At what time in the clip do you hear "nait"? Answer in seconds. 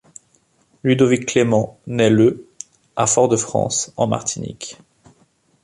1.85-2.09